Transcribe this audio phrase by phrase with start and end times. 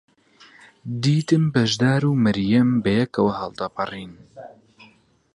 [1.03, 4.13] دیتم بەشدار و مەریەم بەیەکەوە هەڵدەپەڕین.